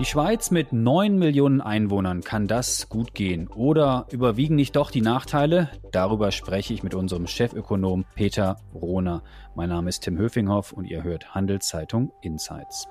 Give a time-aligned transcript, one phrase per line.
[0.00, 3.48] Die Schweiz mit 9 Millionen Einwohnern kann das gut gehen.
[3.48, 5.68] Oder überwiegen nicht doch die Nachteile?
[5.92, 9.22] Darüber spreche ich mit unserem Chefökonom Peter Rohner.
[9.54, 12.88] Mein Name ist Tim Höfinghoff und ihr hört Handelszeitung Insights.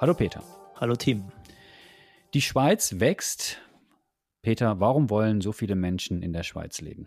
[0.00, 0.42] Hallo Peter.
[0.80, 1.30] Hallo Tim.
[2.34, 3.58] Die Schweiz wächst.
[4.42, 7.06] Peter, warum wollen so viele Menschen in der Schweiz leben?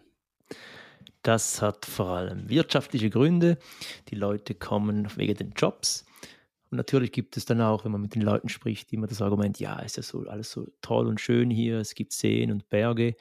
[1.24, 3.58] Das hat vor allem wirtschaftliche Gründe.
[4.10, 6.06] Die Leute kommen wegen den Jobs.
[6.72, 9.60] Und natürlich gibt es dann auch, wenn man mit den Leuten spricht, immer das Argument,
[9.60, 13.16] ja, ist ja so alles so toll und schön hier, es gibt Seen und Berge.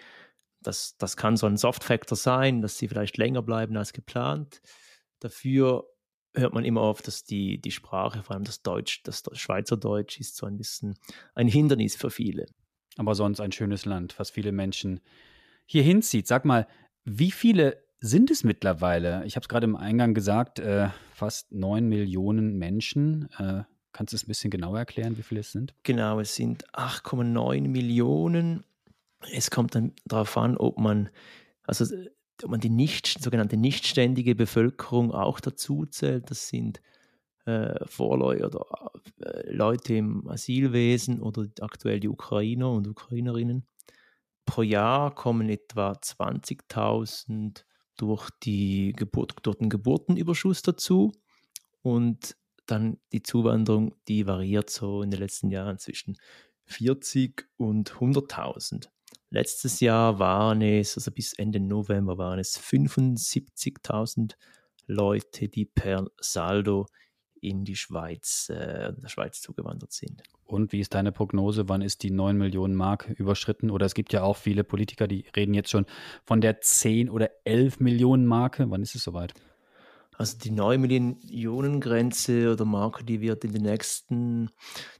[0.62, 4.62] Das, das kann so ein Soft-Factor sein, dass sie vielleicht länger bleiben als geplant.
[5.18, 5.84] Dafür
[6.34, 10.36] hört man immer oft, dass die, die Sprache, vor allem das Deutsch, das Schweizerdeutsch ist
[10.36, 10.94] so ein bisschen
[11.34, 12.46] ein Hindernis für viele.
[12.96, 15.00] Aber sonst ein schönes Land, was viele Menschen
[15.66, 16.28] hier hinzieht.
[16.28, 16.68] Sag mal,
[17.04, 19.24] wie viele sind es mittlerweile?
[19.26, 23.28] Ich habe es gerade im Eingang gesagt, äh, fast neun Millionen Menschen.
[23.38, 25.74] Äh, kannst du es ein bisschen genauer erklären, wie viele es sind?
[25.82, 28.64] Genau, es sind 8,9 Millionen.
[29.32, 31.10] Es kommt dann darauf an, ob man,
[31.64, 31.84] also
[32.42, 36.30] ob man die nicht, sogenannte nichtständige Bevölkerung auch dazu zählt.
[36.30, 36.80] Das sind
[37.44, 43.66] äh, Vorläufer oder äh, Leute im Asylwesen oder aktuell die Ukrainer und Ukrainerinnen.
[44.46, 47.64] Pro Jahr kommen etwa 20.000
[48.00, 51.12] durch, die Geburt, durch den Geburtenüberschuss dazu.
[51.82, 56.16] Und dann die Zuwanderung, die variiert so in den letzten Jahren zwischen
[56.66, 58.88] 40 und 100.000.
[59.30, 64.34] Letztes Jahr waren es, also bis Ende November waren es 75.000
[64.86, 66.86] Leute, die per Saldo
[67.40, 70.22] in die Schweiz, äh, der Schweiz zugewandert sind.
[70.44, 71.68] Und wie ist deine Prognose?
[71.68, 73.70] Wann ist die 9 Millionen Mark überschritten?
[73.70, 75.86] Oder es gibt ja auch viele Politiker, die reden jetzt schon
[76.24, 78.68] von der 10 oder 11 Millionen Marke.
[78.70, 79.34] Wann ist es soweit?
[80.20, 84.50] Also die 9 Millionen Grenze oder Marke, die wird in den nächsten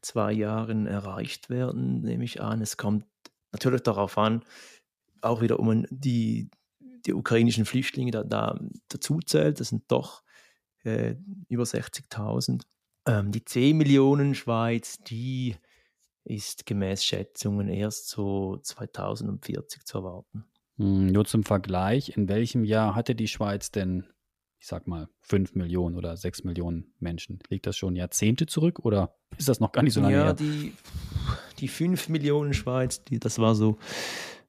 [0.01, 2.63] zwei Jahren erreicht werden, nehme ich an.
[2.63, 3.05] Es kommt
[3.53, 4.43] natürlich darauf an,
[5.21, 6.49] auch wieder um die,
[6.79, 8.59] die ukrainischen Flüchtlinge da, da
[8.89, 9.61] dazu zählt.
[9.61, 10.23] Das sind doch
[10.85, 11.15] äh,
[11.49, 12.63] über 60.000.
[13.07, 15.57] Ähm, die 10 Millionen Schweiz, die
[16.25, 20.45] ist gemäß Schätzungen erst so 2040 zu erwarten.
[20.77, 24.07] Hm, nur zum Vergleich, in welchem Jahr hatte die Schweiz denn,
[24.59, 27.41] ich sag mal, 5 Millionen oder 6 Millionen Menschen?
[27.49, 30.27] Liegt das schon Jahrzehnte zurück oder ist das noch gar nicht so lange ja, her?
[30.29, 30.75] Ja, die,
[31.59, 33.79] die 5 Millionen Schweiz, die, das war so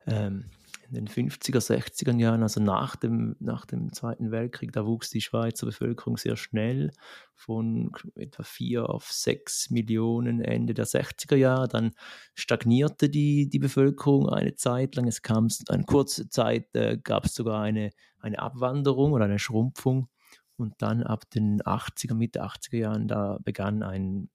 [0.08, 0.46] ähm,
[0.92, 5.22] in den 50er, 60er Jahren, also nach dem, nach dem Zweiten Weltkrieg, da wuchs die
[5.22, 6.92] Schweizer Bevölkerung sehr schnell
[7.34, 11.70] von etwa 4 auf 6 Millionen Ende der 60er Jahre.
[11.70, 11.92] Dann
[12.36, 15.08] stagnierte die, die Bevölkerung eine Zeit lang.
[15.08, 20.10] Es kam eine kurze Zeit, äh, gab es sogar eine, eine Abwanderung oder eine Schrumpfung.
[20.58, 24.30] Und dann ab den 80er, Mitte 80er Jahren, da begann ein,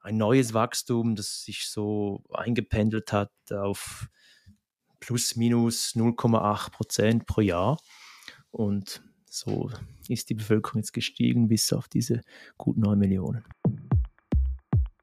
[0.00, 4.08] ein neues Wachstum, das sich so eingependelt hat auf
[5.06, 7.78] plus minus 0,8 Prozent pro Jahr.
[8.50, 9.70] Und so
[10.08, 12.22] ist die Bevölkerung jetzt gestiegen bis auf diese
[12.56, 13.44] gut 9 Millionen.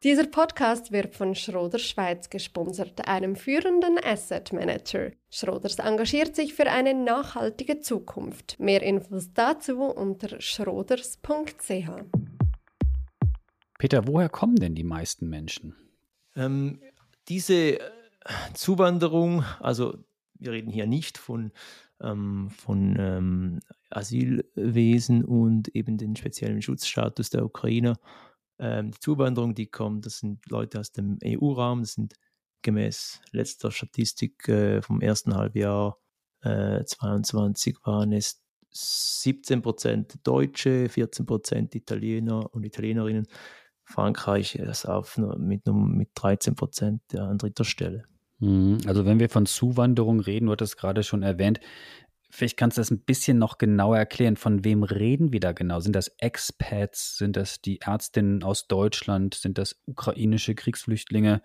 [0.04, 5.12] Dieser Podcast wird von Schroders Schweiz gesponsert, einem führenden Asset Manager.
[5.30, 8.60] Schroders engagiert sich für eine nachhaltige Zukunft.
[8.60, 11.92] Mehr Infos dazu unter schroders.ch.
[13.78, 15.76] Peter, woher kommen denn die meisten Menschen?
[16.36, 16.82] Ähm,
[17.28, 17.78] diese
[18.54, 19.98] Zuwanderung, also
[20.36, 21.52] wir reden hier nicht von,
[22.02, 23.60] ähm, von ähm,
[23.90, 27.98] Asylwesen und eben den speziellen Schutzstatus der Ukrainer.
[28.60, 32.16] Ähm, die Zuwanderung, die kommt, das sind Leute aus dem EU-Raum, das sind
[32.62, 35.98] gemäß letzter Statistik äh, vom ersten Halbjahr
[36.42, 43.28] äh, 22 waren es 17 Prozent Deutsche, 14 Prozent Italiener und Italienerinnen.
[43.92, 48.06] Frankreich ist auf mit, mit 13 Prozent an dritter Stelle.
[48.40, 48.80] Mhm.
[48.88, 51.60] Also wenn wir von Zuwanderung reden, du hattest gerade schon erwähnt,
[52.30, 54.36] vielleicht kannst du das ein bisschen noch genauer erklären.
[54.36, 55.80] Von wem reden wir da genau?
[55.80, 57.18] Sind das Expats?
[57.18, 59.36] Sind das die Ärztinnen aus Deutschland?
[59.36, 61.42] Sind das ukrainische Kriegsflüchtlinge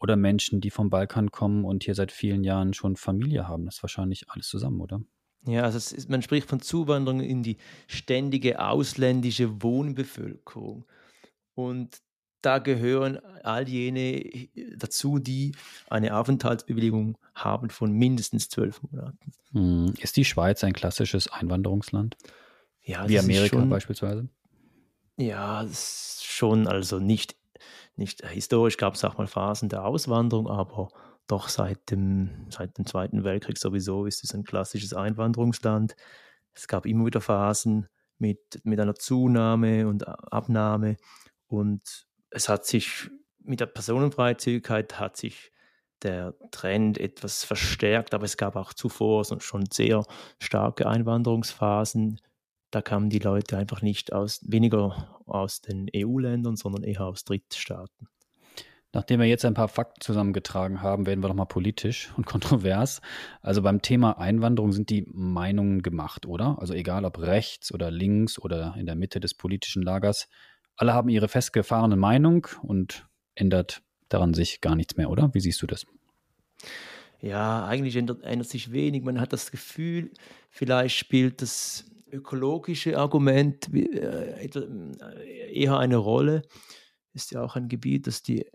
[0.00, 3.64] oder Menschen, die vom Balkan kommen und hier seit vielen Jahren schon Familie haben?
[3.64, 5.00] Das ist wahrscheinlich alles zusammen, oder?
[5.46, 10.86] Ja, also ist, man spricht von Zuwanderung in die ständige ausländische Wohnbevölkerung.
[11.54, 12.00] Und
[12.44, 15.52] da gehören all jene dazu, die
[15.88, 19.32] eine Aufenthaltsbewilligung haben von mindestens zwölf Monaten.
[19.52, 19.94] Hm.
[19.98, 22.16] Ist die Schweiz ein klassisches Einwanderungsland?
[22.82, 24.28] Ja, wie Amerika schon, beispielsweise?
[25.16, 27.36] Ja, schon, also nicht,
[27.96, 30.90] nicht historisch gab es auch mal Phasen der Auswanderung, aber
[31.26, 35.96] doch seit dem, seit dem Zweiten Weltkrieg sowieso ist es ein klassisches Einwanderungsland.
[36.52, 40.96] Es gab immer wieder Phasen mit, mit einer Zunahme und Abnahme.
[41.46, 45.52] Und es hat sich mit der Personenfreizügigkeit hat sich
[46.02, 50.04] der Trend etwas verstärkt, aber es gab auch zuvor schon sehr
[50.38, 52.20] starke Einwanderungsphasen.
[52.70, 58.08] Da kamen die Leute einfach nicht aus, weniger aus den EU-Ländern, sondern eher aus Drittstaaten.
[58.92, 63.00] Nachdem wir jetzt ein paar Fakten zusammengetragen haben, werden wir doch mal politisch und kontrovers.
[63.40, 66.58] Also beim Thema Einwanderung sind die Meinungen gemacht, oder?
[66.60, 70.28] Also egal ob rechts oder links oder in der Mitte des politischen Lagers,
[70.76, 75.32] alle haben ihre festgefahrene Meinung und ändert daran sich gar nichts mehr, oder?
[75.32, 75.86] Wie siehst du das?
[77.20, 79.02] Ja, eigentlich ändert, ändert sich wenig.
[79.02, 80.12] Man hat das Gefühl,
[80.50, 84.50] vielleicht spielt das ökologische Argument äh,
[85.52, 86.42] eher eine Rolle.
[87.12, 88.46] Ist ja auch ein Gebiet, das die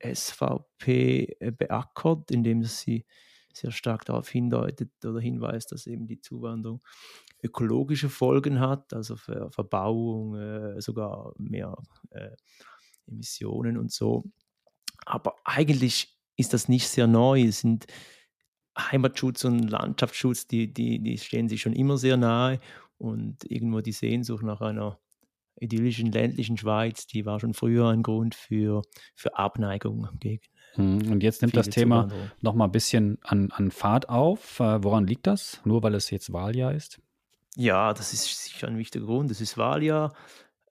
[0.00, 3.04] SVP äh, beackert, indem sie
[3.52, 6.82] sehr stark darauf hindeutet oder hinweist, dass eben die Zuwanderung
[7.44, 11.76] ökologische Folgen hat, also für Verbauung, äh, sogar mehr
[12.10, 12.30] äh,
[13.06, 14.24] Emissionen und so.
[15.06, 17.42] Aber eigentlich ist das nicht sehr neu.
[17.42, 17.86] Es sind
[18.78, 22.58] Heimatschutz und Landschaftsschutz, die, die, die stehen sich schon immer sehr nahe
[22.98, 24.98] und irgendwo die Sehnsucht nach einer
[25.60, 28.82] idyllischen ländlichen Schweiz, die war schon früher ein Grund für,
[29.14, 30.42] für Abneigung gegen.
[30.74, 32.08] Hm, und jetzt nimmt das Thema
[32.40, 34.58] noch mal ein bisschen an, an Fahrt auf.
[34.58, 35.60] Äh, woran liegt das?
[35.64, 37.00] Nur weil es jetzt Wahljahr ist?
[37.56, 39.30] Ja, das ist sicher ein wichtiger Grund.
[39.30, 40.14] Es ist Wahljahr.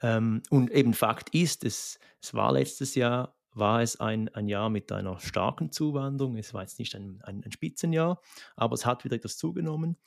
[0.01, 4.69] Ähm, und eben Fakt ist, es, es war letztes Jahr, war es ein, ein Jahr
[4.69, 6.37] mit einer starken Zuwanderung.
[6.37, 8.21] Es war jetzt nicht ein, ein, ein Spitzenjahr,
[8.55, 9.97] aber es hat wieder etwas zugenommen.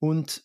[0.00, 0.44] Und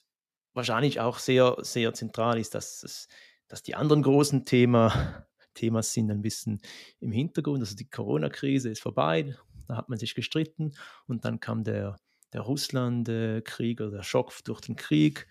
[0.53, 3.07] wahrscheinlich auch sehr, sehr zentral ist, dass, dass,
[3.47, 5.25] dass die anderen großen Thema,
[5.55, 6.61] Themas sind ein bisschen
[6.99, 7.61] im Hintergrund.
[7.61, 9.35] Also die Corona-Krise ist vorbei,
[9.67, 10.73] da hat man sich gestritten
[11.07, 11.97] und dann kam der,
[12.33, 15.27] der Russland-Krieg oder der Schock durch den Krieg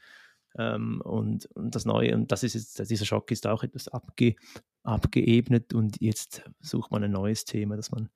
[0.59, 4.37] ähm, und, und das Neue, und das ist jetzt, dieser Schock ist auch etwas abge,
[4.83, 8.09] abgeebnet und jetzt sucht man ein neues Thema, das man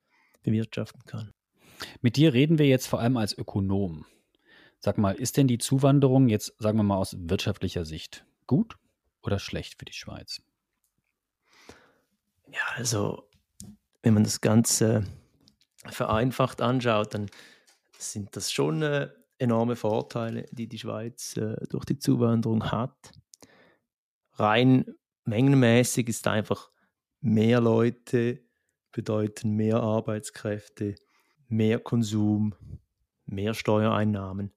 [0.43, 1.33] bewirtschaften kann.
[2.01, 4.05] Mit dir reden wir jetzt vor allem als Ökonom.
[4.79, 8.77] Sag mal, ist denn die Zuwanderung jetzt, sagen wir mal, aus wirtschaftlicher Sicht gut
[9.23, 10.41] oder schlecht für die Schweiz?
[12.51, 13.27] Ja, also,
[14.03, 15.03] wenn man das Ganze
[15.87, 17.29] vereinfacht anschaut, dann
[17.97, 23.11] sind das schon äh, enorme Vorteile, die die Schweiz äh, durch die Zuwanderung hat.
[24.33, 24.85] Rein
[25.25, 26.69] mengenmäßig ist einfach
[27.21, 28.45] mehr Leute
[28.91, 30.95] bedeuten mehr Arbeitskräfte,
[31.47, 32.55] mehr Konsum,
[33.25, 34.53] mehr Steuereinnahmen.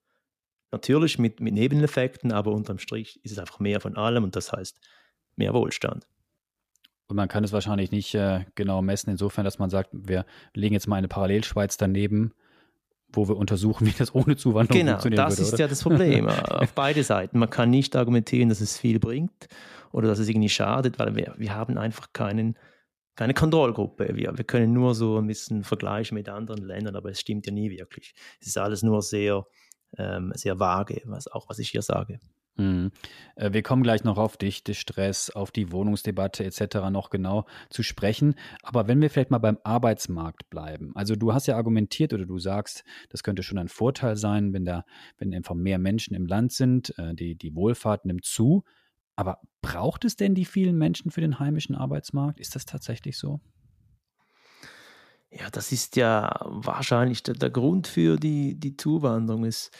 [0.70, 4.52] Natürlich mit, mit Nebeneffekten, aber unterm Strich ist es einfach mehr von allem und das
[4.52, 4.78] heißt
[5.34, 6.06] mehr Wohlstand.
[7.08, 10.74] Und man kann es wahrscheinlich nicht äh, genau messen, insofern, dass man sagt, wir legen
[10.74, 12.34] jetzt mal eine Parallelschweiz daneben
[13.12, 15.36] wo wir untersuchen, wie das ohne Zuwanderung genau, funktionieren würde.
[15.36, 17.38] Genau, das ist ja das Problem auf beide Seiten.
[17.38, 19.48] Man kann nicht argumentieren, dass es viel bringt
[19.92, 22.56] oder dass es irgendwie schadet, weil wir, wir haben einfach keinen,
[23.16, 24.10] keine Kontrollgruppe.
[24.14, 27.52] Wir, wir können nur so ein bisschen vergleichen mit anderen Ländern, aber es stimmt ja
[27.52, 28.14] nie wirklich.
[28.40, 29.46] Es ist alles nur sehr,
[29.96, 32.20] ähm, sehr vage, was, auch was ich hier sage.
[32.58, 32.90] Mhm.
[33.36, 34.36] Äh, wir kommen gleich noch auf
[34.72, 36.90] Stress, auf die Wohnungsdebatte etc.
[36.90, 38.34] noch genau zu sprechen.
[38.62, 40.92] Aber wenn wir vielleicht mal beim Arbeitsmarkt bleiben.
[40.94, 44.64] Also du hast ja argumentiert oder du sagst, das könnte schon ein Vorteil sein, wenn
[44.64, 44.84] da,
[45.18, 48.64] wenn einfach mehr Menschen im Land sind, äh, die, die Wohlfahrt nimmt zu.
[49.14, 52.40] Aber braucht es denn die vielen Menschen für den heimischen Arbeitsmarkt?
[52.40, 53.40] Ist das tatsächlich so?
[55.30, 59.44] Ja, das ist ja wahrscheinlich der, der Grund für die, die Zuwanderung.
[59.44, 59.70] Es,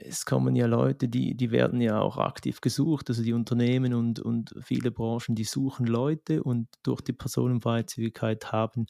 [0.00, 4.20] es kommen ja Leute, die, die werden ja auch aktiv gesucht, also die Unternehmen und,
[4.20, 8.86] und viele Branchen, die suchen Leute und durch die Personenfreizügigkeit haben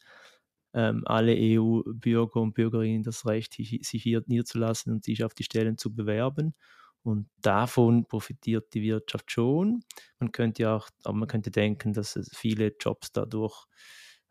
[0.73, 5.77] ähm, alle EU-Bürger und Bürgerinnen das Recht, sich hier niederzulassen und sich auf die Stellen
[5.77, 6.53] zu bewerben.
[7.01, 9.83] Und davon profitiert die Wirtschaft schon.
[10.19, 13.65] Man könnte ja auch, aber man könnte denken, dass viele Jobs dadurch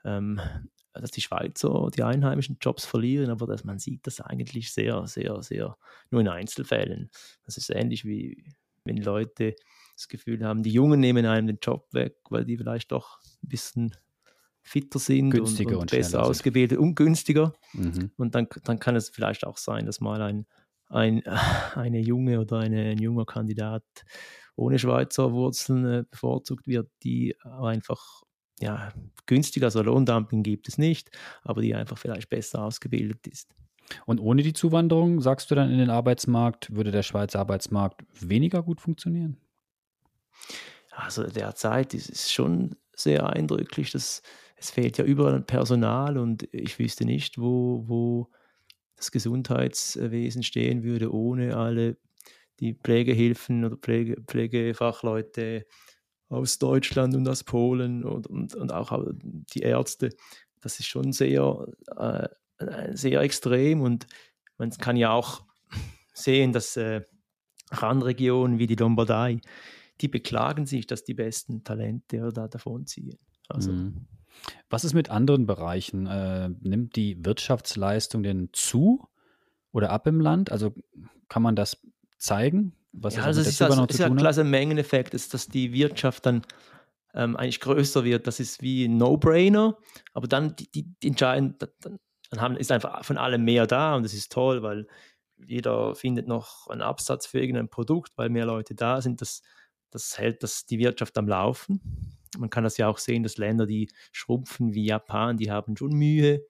[0.05, 0.41] ähm,
[1.01, 5.43] dass die Schweizer die einheimischen Jobs verlieren, aber dass man sieht das eigentlich sehr, sehr,
[5.43, 5.77] sehr
[6.11, 7.11] nur in Einzelfällen.
[7.45, 9.57] Das ist ähnlich wie wenn Leute
[9.97, 13.49] das Gefühl haben, die Jungen nehmen einem den Job weg, weil die vielleicht doch ein
[13.49, 13.97] bisschen
[14.63, 17.53] fitter sind günstiger und, und, und besser ausgebildet und günstiger.
[17.75, 18.11] Mhm.
[18.17, 20.47] Und dann, dann kann es vielleicht auch sein, dass mal ein,
[20.89, 21.23] ein,
[21.75, 23.85] eine junge oder eine, ein junger Kandidat
[24.57, 28.23] ohne Schweizer Wurzeln äh, bevorzugt wird, die einfach
[28.61, 28.93] ja,
[29.27, 31.11] günstiger, also Lohndumping gibt es nicht,
[31.43, 33.55] aber die einfach vielleicht besser ausgebildet ist.
[34.07, 38.63] Und ohne die Zuwanderung, sagst du dann in den Arbeitsmarkt, würde der Schweizer Arbeitsmarkt weniger
[38.63, 39.37] gut funktionieren?
[40.91, 44.23] Also derzeit ist es schon sehr eindrücklich, dass
[44.57, 48.31] es fehlt ja überall Personal und ich wüsste nicht, wo, wo
[48.97, 51.97] das Gesundheitswesen stehen würde ohne alle
[52.61, 55.67] die Pflegehilfen oder Pflege, Pflegefachleute
[56.35, 59.07] aus Deutschland und aus Polen und, und, und auch
[59.55, 60.11] die Ärzte.
[60.61, 62.29] Das ist schon sehr, äh,
[62.95, 64.07] sehr extrem und
[64.59, 65.45] man kann ja auch
[66.13, 67.03] sehen, dass äh,
[67.71, 69.41] Randregionen wie die Lombardei,
[70.01, 73.19] die beklagen sich, dass die besten Talente da davonziehen.
[73.49, 74.07] Also, mhm.
[74.69, 76.07] Was ist mit anderen Bereichen?
[76.07, 79.07] Äh, nimmt die Wirtschaftsleistung denn zu
[79.73, 80.51] oder ab im Land?
[80.51, 80.75] Also
[81.29, 81.79] kann man das
[82.19, 82.75] zeigen?
[82.97, 86.27] Was ja, also es ist, also, ist ja ein klasse Mengeneffekt, ist, dass die Wirtschaft
[86.27, 86.43] dann
[87.13, 88.27] ähm, eigentlich größer wird.
[88.27, 89.77] Das ist wie ein No-Brainer,
[90.13, 91.99] aber dann die, die, die entscheiden, dann,
[92.31, 94.87] dann haben, ist einfach von allem mehr da und das ist toll, weil
[95.37, 99.21] jeder findet noch einen Absatz für irgendein Produkt, weil mehr Leute da sind.
[99.21, 99.43] Das,
[99.91, 101.81] das hält das, die Wirtschaft am Laufen.
[102.39, 105.93] Man kann das ja auch sehen, dass Länder, die schrumpfen wie Japan, die haben schon
[105.93, 106.47] Mühe.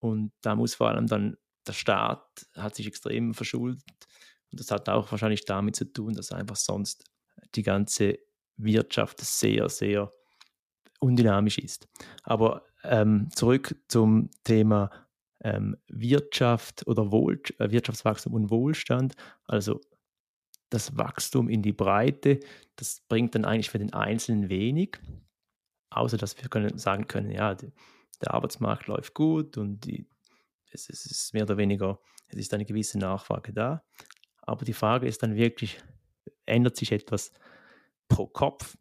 [0.00, 3.84] Und da muss vor allem dann der Staat hat sich extrem verschuldet.
[4.50, 7.04] Und das hat auch wahrscheinlich damit zu tun, dass einfach sonst
[7.54, 8.18] die ganze
[8.56, 10.10] Wirtschaft sehr, sehr
[11.00, 11.88] undynamisch ist.
[12.22, 14.90] Aber ähm, zurück zum Thema
[15.40, 19.14] ähm, Wirtschaft oder Wohl, äh, Wirtschaftswachstum und Wohlstand.
[19.44, 19.80] Also
[20.70, 22.40] das Wachstum in die Breite,
[22.76, 24.98] das bringt dann eigentlich für den Einzelnen wenig,
[25.90, 27.72] außer dass wir können, sagen können, ja, die,
[28.20, 30.06] der Arbeitsmarkt läuft gut und die,
[30.70, 33.84] es, es ist mehr oder weniger, es ist eine gewisse Nachfrage da.
[34.48, 35.78] Aber die Frage ist dann wirklich,
[36.46, 37.32] ändert sich etwas
[38.08, 38.76] pro Kopf?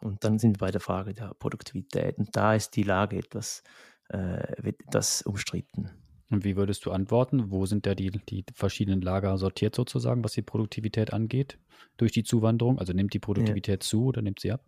[0.00, 2.18] Und dann sind wir bei der Frage der Produktivität.
[2.18, 3.62] Und da ist die Lage etwas,
[4.08, 5.90] äh, etwas umstritten.
[6.30, 7.50] Und wie würdest du antworten?
[7.50, 11.58] Wo sind da die, die verschiedenen Lager sortiert sozusagen, was die Produktivität angeht,
[11.98, 12.78] durch die Zuwanderung?
[12.78, 13.88] Also nimmt die Produktivität ja.
[13.88, 14.64] zu oder nimmt sie ab?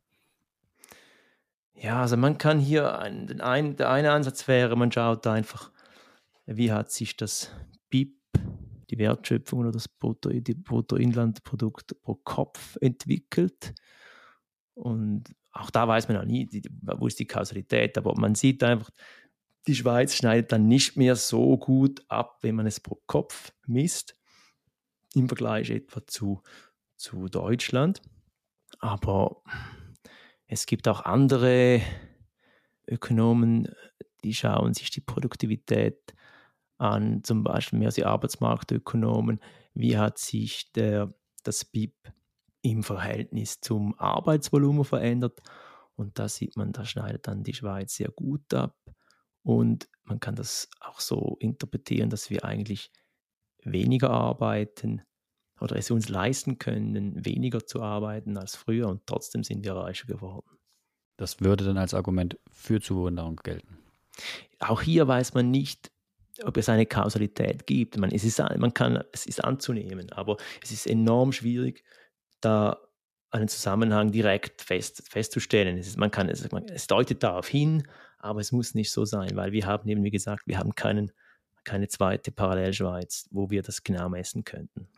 [1.74, 5.72] Ja, also man kann hier, ein, ein, der eine Ansatz wäre, man schaut da einfach,
[6.46, 7.50] wie hat sich das
[7.88, 8.14] BIP,
[8.90, 13.74] die Wertschöpfung oder das Bruttoinlandprodukt pro Kopf entwickelt.
[14.74, 16.48] Und auch da weiß man auch nie,
[16.82, 18.90] wo ist die Kausalität, aber man sieht einfach,
[19.66, 24.16] die Schweiz schneidet dann nicht mehr so gut ab, wenn man es pro Kopf misst,
[25.14, 26.42] im Vergleich etwa zu,
[26.96, 28.02] zu Deutschland.
[28.80, 29.42] Aber
[30.46, 31.80] es gibt auch andere
[32.86, 33.68] Ökonomen,
[34.24, 36.14] die schauen sich die Produktivität
[36.78, 39.40] an, zum Beispiel mehr die Arbeitsmarktökonomen,
[39.75, 41.12] wie hat sich der,
[41.43, 41.95] das BIP
[42.62, 45.40] im Verhältnis zum Arbeitsvolumen verändert.
[45.97, 48.76] Und da sieht man, da schneidet dann die Schweiz sehr gut ab.
[49.43, 52.90] Und man kann das auch so interpretieren, dass wir eigentlich
[53.62, 55.02] weniger arbeiten
[55.61, 60.07] oder es uns leisten können, weniger zu arbeiten als früher und trotzdem sind wir reicher
[60.07, 60.59] geworden.
[61.16, 63.78] Das würde dann als Argument für Zuwanderung gelten.
[64.59, 65.93] Auch hier weiß man nicht,
[66.42, 67.96] ob es eine Kausalität gibt.
[67.96, 71.84] Man, es, ist, man kann, es ist anzunehmen, aber es ist enorm schwierig,
[72.40, 72.78] da
[73.30, 75.76] einen Zusammenhang direkt fest, festzustellen.
[75.78, 77.86] Es, ist, man kann, es, man, es deutet darauf hin,
[78.18, 81.12] aber es muss nicht so sein, weil wir haben eben, wie gesagt, wir haben keinen,
[81.64, 84.88] keine zweite Parallelschweiz, wo wir das genau messen könnten.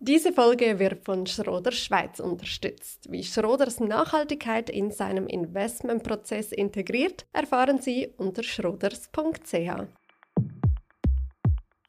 [0.00, 3.10] Diese Folge wird von Schroder Schweiz unterstützt.
[3.10, 9.70] Wie Schroders Nachhaltigkeit in seinem Investmentprozess integriert, erfahren Sie unter schroders.ch.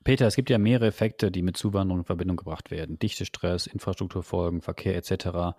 [0.04, 2.98] Peter, es gibt ja mehrere Effekte, die mit Zuwanderung in Verbindung gebracht werden.
[2.98, 5.56] Dichtestress, Infrastrukturfolgen, Verkehr etc.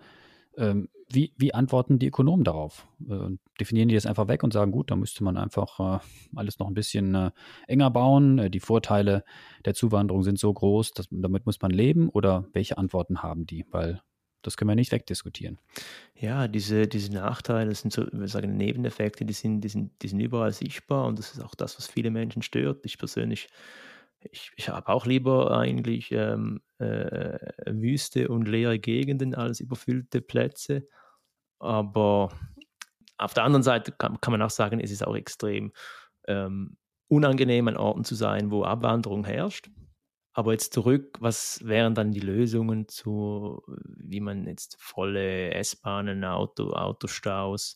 [0.57, 2.85] Ähm, wie, wie antworten die Ökonomen darauf?
[3.09, 5.99] Äh, definieren die das einfach weg und sagen, gut, da müsste man einfach äh,
[6.35, 7.31] alles noch ein bisschen äh,
[7.67, 8.39] enger bauen.
[8.39, 9.23] Äh, die Vorteile
[9.65, 12.09] der Zuwanderung sind so groß, dass, damit muss man leben.
[12.09, 13.65] Oder welche Antworten haben die?
[13.69, 14.01] Weil
[14.41, 15.59] das können wir nicht wegdiskutieren.
[16.15, 20.07] Ja, diese, diese Nachteile, das sind so, wir sagen Nebeneffekte, die sind, die, sind, die
[20.07, 22.83] sind überall sichtbar und das ist auch das, was viele Menschen stört.
[22.85, 23.47] Ich persönlich
[24.29, 30.87] ich, ich habe auch lieber eigentlich ähm, äh, Wüste und leere Gegenden als überfüllte Plätze.
[31.59, 32.29] Aber
[33.21, 35.71] auf der anderen Seite kann, kann man auch sagen, es ist auch extrem
[36.27, 39.69] ähm, unangenehm, an Orten zu sein, wo Abwanderung herrscht.
[40.33, 46.71] Aber jetzt zurück, was wären dann die Lösungen zu, wie man jetzt volle S-Bahnen, Auto,
[46.71, 47.75] Autostaus,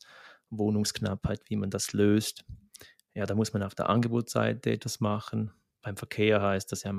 [0.50, 2.46] Wohnungsknappheit, wie man das löst?
[3.14, 5.52] Ja, da muss man auf der Angebotsseite etwas machen
[5.86, 6.92] beim Verkehr heißt das ja,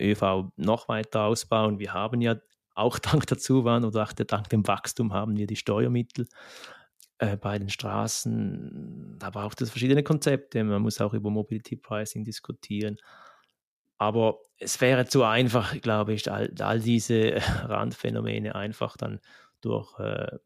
[0.00, 1.78] ÖV noch weiter ausbauen.
[1.78, 2.36] Wir haben ja
[2.74, 6.26] auch dank der Zuwanderung oder auch dank dem Wachstum haben wir die Steuermittel.
[7.22, 10.64] Äh, bei den Straßen, da braucht es verschiedene Konzepte.
[10.64, 12.96] Man muss auch über Mobility Pricing diskutieren.
[13.96, 17.36] Aber es wäre zu einfach, glaube ich, all, all diese
[17.68, 19.20] Randphänomene einfach dann
[19.60, 20.36] durch, äh,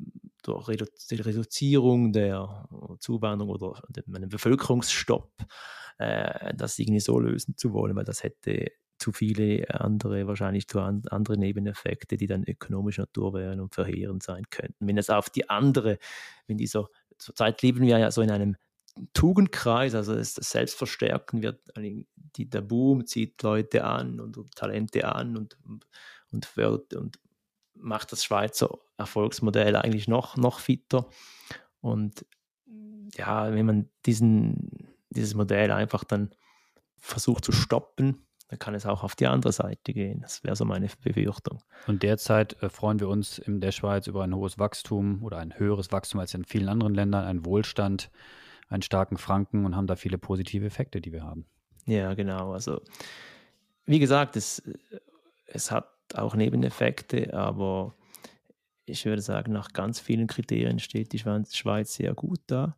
[0.42, 2.68] durch Redu die Reduzierung der
[3.00, 3.82] Zuwanderung oder
[4.14, 5.32] einen Bevölkerungsstopp
[5.96, 10.80] äh, das irgendwie so lösen zu wollen, weil das hätte zu viele andere, wahrscheinlich zu
[10.80, 14.86] an, andere Nebeneffekte, die dann ökonomisch Natur wären und verheerend sein könnten.
[14.86, 15.98] Wenn es auf die andere,
[16.46, 16.88] wenn dieser,
[17.18, 18.56] zurzeit leben wir ja so in einem
[19.12, 25.36] Tugendkreis, also das Selbstverstärken wird, die, der Boom zieht Leute an und, und Talente an
[25.36, 25.58] und,
[26.32, 27.18] und fördert und
[27.74, 31.08] macht das Schweizer Erfolgsmodell eigentlich noch, noch fitter.
[31.80, 32.24] Und
[33.14, 36.30] ja, wenn man diesen, dieses Modell einfach dann
[36.96, 40.20] versucht zu stoppen, dann kann es auch auf die andere Seite gehen.
[40.20, 41.62] Das wäre so meine Befürchtung.
[41.86, 45.58] Und derzeit äh, freuen wir uns in der Schweiz über ein hohes Wachstum oder ein
[45.58, 48.10] höheres Wachstum als in vielen anderen Ländern, einen Wohlstand,
[48.68, 51.46] einen starken Franken und haben da viele positive Effekte, die wir haben.
[51.86, 52.52] Ja, genau.
[52.52, 52.80] Also
[53.84, 54.62] wie gesagt, es,
[55.46, 57.94] es hat auch Nebeneffekte, aber
[58.84, 62.76] ich würde sagen, nach ganz vielen Kriterien steht die Schweiz sehr gut da.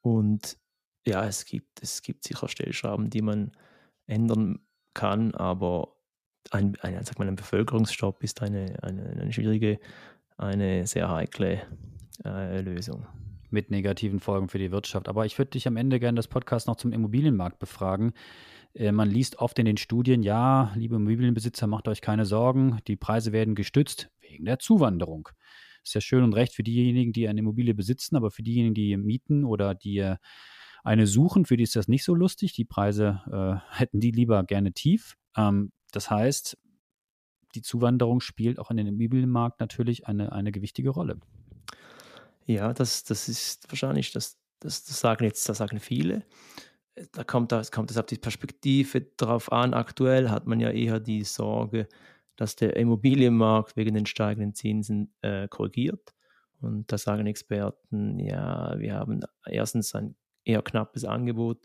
[0.00, 0.56] Und
[1.04, 3.52] ja, es gibt, es gibt sicher Stellschrauben, die man
[4.06, 4.60] ändern
[4.94, 5.96] kann, aber
[6.50, 9.78] ein, ein, sag mal, ein Bevölkerungsstopp ist eine, eine, eine schwierige,
[10.36, 11.62] eine sehr heikle
[12.24, 13.06] äh, Lösung.
[13.50, 15.08] Mit negativen Folgen für die Wirtschaft.
[15.08, 18.14] Aber ich würde dich am Ende gerne das Podcast noch zum Immobilienmarkt befragen.
[18.74, 22.96] Äh, man liest oft in den Studien, ja, liebe Immobilienbesitzer, macht euch keine Sorgen, die
[22.96, 25.28] Preise werden gestützt wegen der Zuwanderung.
[25.84, 28.96] Ist ja schön und recht für diejenigen, die eine Immobilie besitzen, aber für diejenigen, die
[28.96, 30.14] mieten oder die
[30.82, 32.52] eine suchen, für die ist das nicht so lustig.
[32.52, 35.16] Die Preise äh, hätten die lieber gerne tief.
[35.36, 36.56] Ähm, das heißt,
[37.54, 41.18] die Zuwanderung spielt auch in den Immobilienmarkt natürlich eine, eine gewichtige Rolle.
[42.46, 46.24] Ja, das, das ist wahrscheinlich, das, das, das sagen jetzt, das sagen viele.
[47.12, 49.74] Da kommt, das kommt es auf die Perspektive drauf an.
[49.74, 51.88] Aktuell hat man ja eher die Sorge,
[52.36, 56.14] dass der Immobilienmarkt wegen den steigenden Zinsen äh, korrigiert.
[56.60, 61.58] Und da sagen Experten, ja, wir haben erstens ein eher knappes Angebot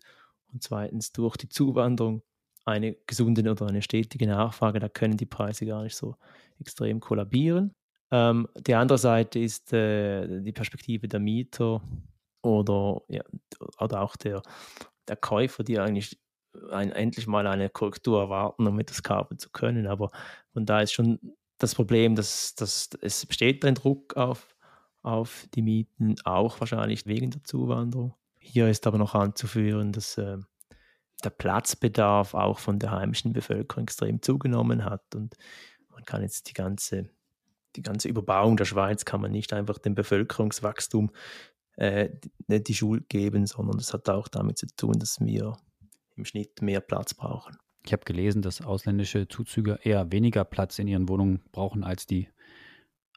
[0.52, 2.22] und zweitens durch die Zuwanderung
[2.66, 6.16] eine gesunde oder eine stetige Nachfrage, da können die Preise gar nicht so
[6.60, 7.74] extrem kollabieren.
[8.12, 11.82] Ähm, die andere Seite ist äh, die Perspektive der Mieter
[12.42, 13.24] oder, ja,
[13.80, 14.42] oder auch der,
[15.08, 16.20] der Käufer, die eigentlich
[16.72, 19.88] ein, endlich mal eine Korrektur erwarten, um etwas kaufen zu können.
[19.88, 20.12] Aber
[20.54, 21.20] von da ist schon
[21.58, 24.56] das Problem, dass, dass es besteht ein Druck auf,
[25.02, 28.14] auf die Mieten, auch wahrscheinlich wegen der Zuwanderung.
[28.50, 30.38] Hier ist aber noch anzuführen, dass äh,
[31.24, 35.36] der Platzbedarf auch von der heimischen Bevölkerung extrem zugenommen hat und
[35.92, 37.10] man kann jetzt die ganze,
[37.76, 41.12] die ganze Überbauung der Schweiz kann man nicht einfach dem Bevölkerungswachstum
[41.76, 42.10] äh,
[42.48, 45.58] die, Schuld geben, sondern das hat auch damit zu tun, dass wir
[46.16, 47.58] im Schnitt mehr Platz brauchen.
[47.84, 52.30] Ich habe gelesen, dass ausländische Zuzüger eher weniger Platz in ihren Wohnungen brauchen als die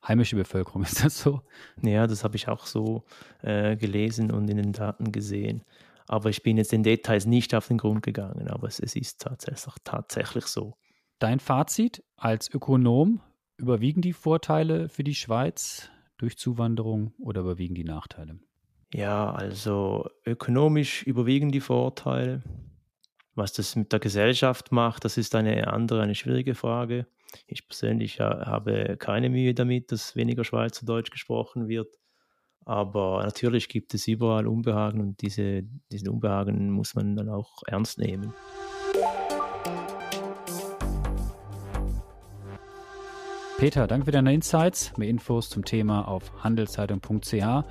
[0.07, 0.83] heimische Bevölkerung.
[0.85, 1.43] Ist das so?
[1.83, 3.05] Ja, das habe ich auch so
[3.43, 5.63] äh, gelesen und in den Daten gesehen.
[6.07, 9.21] Aber ich bin jetzt in Details nicht auf den Grund gegangen, aber es, es ist
[9.21, 10.75] tatsächlich, tatsächlich so.
[11.21, 13.21] Dein Fazit als Ökonom,
[13.57, 18.41] überwiegen die Vorteile für die Schweiz durch Zuwanderung oder überwiegen die Nachteile?
[18.93, 22.43] Ja, also ökonomisch überwiegen die Vorteile.
[23.35, 27.07] Was das mit der Gesellschaft macht, das ist eine andere, eine schwierige Frage.
[27.47, 31.97] Ich persönlich habe keine Mühe damit, dass weniger Schweizerdeutsch gesprochen wird.
[32.64, 37.99] Aber natürlich gibt es überall Unbehagen und diese, diesen Unbehagen muss man dann auch ernst
[37.99, 38.35] nehmen.
[43.59, 44.97] Peter, danke für deine Insights.
[44.97, 47.64] Mehr Infos zum Thema auf handelszeitung.ch.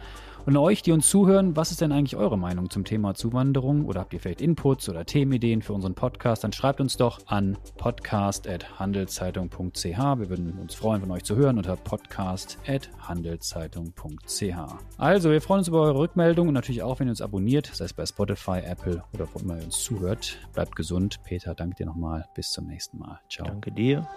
[0.46, 3.86] Und euch, die uns zuhören, was ist denn eigentlich eure Meinung zum Thema Zuwanderung?
[3.86, 6.44] Oder habt ihr vielleicht Inputs oder Themenideen für unseren Podcast?
[6.44, 9.84] Dann schreibt uns doch an podcast.handelszeitung.ch.
[9.84, 14.44] Wir würden uns freuen, von euch zu hören unter podcast.handelszeitung.ch.
[14.98, 17.86] Also, wir freuen uns über eure Rückmeldung und natürlich auch, wenn ihr uns abonniert, sei
[17.86, 20.38] es bei Spotify, Apple oder wo immer ihr uns zuhört.
[20.54, 21.20] Bleibt gesund.
[21.24, 22.26] Peter, danke dir nochmal.
[22.34, 23.20] Bis zum nächsten Mal.
[23.30, 23.48] Ciao.
[23.48, 24.08] Danke dir.